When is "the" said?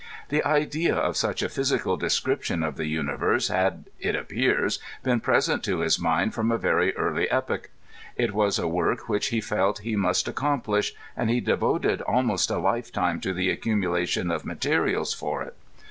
0.29-0.43, 2.75-2.87, 13.31-13.51